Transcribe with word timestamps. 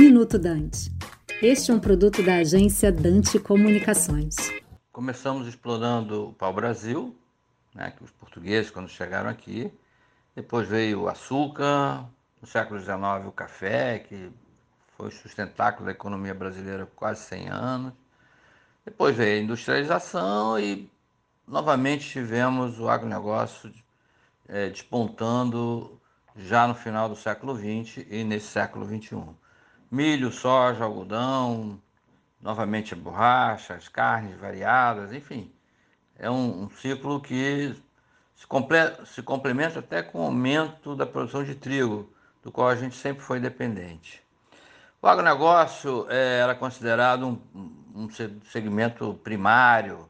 Minuto 0.00 0.38
Dante. 0.38 0.90
Este 1.42 1.70
é 1.70 1.74
um 1.74 1.78
produto 1.78 2.22
da 2.22 2.36
agência 2.36 2.90
Dante 2.90 3.38
Comunicações. 3.38 4.34
Começamos 4.90 5.46
explorando 5.46 6.28
o 6.28 6.32
pau-brasil, 6.32 7.14
né, 7.74 7.90
que 7.90 8.02
os 8.02 8.10
portugueses, 8.10 8.70
quando 8.70 8.88
chegaram 8.88 9.28
aqui, 9.28 9.70
depois 10.34 10.66
veio 10.66 11.02
o 11.02 11.08
açúcar, 11.08 12.08
no 12.40 12.48
século 12.48 12.80
XIX 12.80 13.26
o 13.26 13.30
café, 13.30 13.98
que 13.98 14.32
foi 14.96 15.10
sustentáculo 15.10 15.84
da 15.84 15.92
economia 15.92 16.32
brasileira 16.32 16.86
por 16.86 16.94
quase 16.94 17.20
100 17.24 17.48
anos. 17.50 17.92
Depois 18.86 19.14
veio 19.14 19.38
a 19.38 19.44
industrialização 19.44 20.58
e 20.58 20.90
novamente 21.46 22.08
tivemos 22.08 22.80
o 22.80 22.88
agronegócio 22.88 23.70
é, 24.48 24.70
despontando 24.70 26.00
já 26.34 26.66
no 26.66 26.74
final 26.74 27.06
do 27.06 27.16
século 27.16 27.54
XX 27.54 28.06
e 28.08 28.24
nesse 28.24 28.46
século 28.46 28.86
XXI. 28.86 29.38
Milho, 29.90 30.30
soja, 30.30 30.84
algodão, 30.84 31.80
novamente 32.40 32.94
borrachas, 32.94 33.88
carnes 33.88 34.38
variadas, 34.38 35.12
enfim. 35.12 35.52
É 36.16 36.30
um, 36.30 36.64
um 36.64 36.70
ciclo 36.70 37.20
que 37.20 37.74
se, 38.36 38.46
comple 38.46 38.76
se 39.04 39.20
complementa 39.22 39.80
até 39.80 40.02
com 40.02 40.20
o 40.20 40.24
aumento 40.26 40.94
da 40.94 41.04
produção 41.06 41.42
de 41.42 41.54
trigo, 41.54 42.08
do 42.42 42.52
qual 42.52 42.68
a 42.68 42.76
gente 42.76 42.94
sempre 42.94 43.22
foi 43.22 43.40
dependente. 43.40 44.22
O 45.02 45.08
agronegócio 45.08 46.06
é, 46.08 46.38
era 46.38 46.54
considerado 46.54 47.26
um, 47.26 47.40
um 47.94 48.08
segmento 48.44 49.14
primário. 49.24 50.08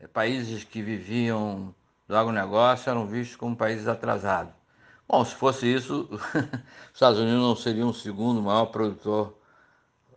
É, 0.00 0.06
países 0.08 0.64
que 0.64 0.82
viviam 0.82 1.72
do 2.08 2.16
agronegócio 2.16 2.90
eram 2.90 3.06
vistos 3.06 3.36
como 3.36 3.54
países 3.54 3.86
atrasados. 3.86 4.61
Bom, 5.08 5.24
se 5.24 5.34
fosse 5.34 5.66
isso, 5.66 6.08
os 6.12 6.94
Estados 6.94 7.18
Unidos 7.18 7.40
não 7.40 7.56
seria 7.56 7.86
o 7.86 7.92
segundo 7.92 8.40
maior 8.40 8.66
produtor 8.66 9.36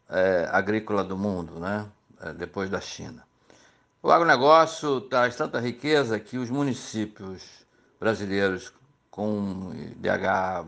é, 0.09 0.47
agrícola 0.51 1.03
do 1.03 1.17
mundo, 1.17 1.59
né? 1.59 1.89
É, 2.21 2.33
depois 2.33 2.69
da 2.69 2.79
China. 2.79 3.25
O 4.01 4.11
agronegócio 4.11 5.01
traz 5.01 5.35
tanta 5.35 5.59
riqueza 5.59 6.19
que 6.19 6.37
os 6.37 6.49
municípios 6.49 7.43
brasileiros 7.99 8.71
com 9.09 9.71
IDH, 9.73 10.67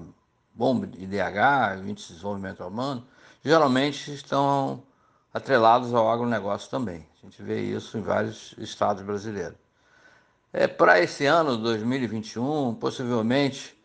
bom 0.53 0.83
IDH, 0.83 1.79
Índice 1.85 2.07
de 2.07 2.13
Desenvolvimento 2.13 2.63
Humano, 2.63 3.05
geralmente 3.43 4.11
estão 4.11 4.81
atrelados 5.33 5.93
ao 5.93 6.09
agronegócio 6.09 6.69
também. 6.69 7.05
A 7.21 7.25
gente 7.25 7.43
vê 7.43 7.61
isso 7.61 7.97
em 7.97 8.01
vários 8.01 8.55
estados 8.57 9.03
brasileiros. 9.03 9.57
É, 10.51 10.67
Para 10.67 10.99
esse 10.99 11.25
ano, 11.25 11.57
2021, 11.57 12.73
possivelmente, 12.75 13.76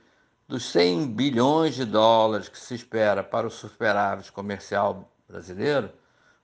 dos 0.53 0.65
100 0.65 1.07
bilhões 1.15 1.75
de 1.75 1.87
dólares 1.87 2.47
que 2.47 2.59
se 2.59 2.75
espera 2.75 3.25
para 3.25 3.47
o 3.47 3.51
superávit 3.51 4.31
comercial 4.31 5.11
brasileiro, 5.27 5.91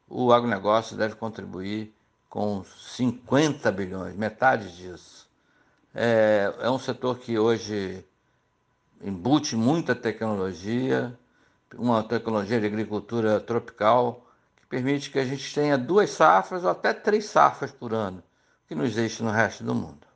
o 0.09 0.33
agronegócio 0.33 0.97
deve 0.97 1.15
contribuir 1.15 1.95
com 2.27 2.65
50 2.65 3.71
bilhões, 3.71 4.17
metade 4.17 4.75
disso. 4.75 5.29
É, 5.95 6.51
é 6.59 6.71
um 6.71 6.79
setor 6.79 7.19
que 7.19 7.39
hoje 7.39 8.03
embute 9.03 9.55
muita 9.55 9.95
tecnologia, 9.95 11.15
uma 11.77 12.03
tecnologia 12.03 12.59
de 12.59 12.67
agricultura 12.67 13.39
tropical 13.39 14.27
que 14.57 14.67
permite 14.69 15.11
que 15.11 15.19
a 15.19 15.25
gente 15.27 15.53
tenha 15.53 15.77
duas 15.77 16.09
safras 16.09 16.65
ou 16.65 16.71
até 16.71 16.95
três 16.95 17.27
safras 17.27 17.73
por 17.73 17.93
ano, 17.93 18.23
que 18.67 18.75
não 18.75 18.87
existe 18.87 19.23
no 19.23 19.31
resto 19.31 19.63
do 19.63 19.75
mundo. 19.75 20.08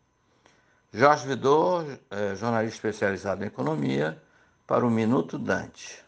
Jorge 0.95 1.27
Vidor, 1.27 1.87
é, 2.11 2.35
jornalista 2.35 2.77
especializado 2.77 3.43
em 3.43 3.47
economia, 3.47 4.19
para 4.67 4.87
o 4.87 4.91
Minuto 4.91 5.39
Dante. 5.39 6.05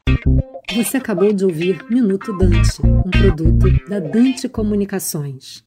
Você 0.75 0.99
acabou 0.99 1.33
de 1.33 1.43
ouvir 1.43 1.83
Minuto 1.89 2.37
Dante, 2.37 2.83
um 2.85 3.03
produto 3.11 3.89
da 3.89 3.99
Dante 3.99 4.47
Comunicações. 4.47 5.63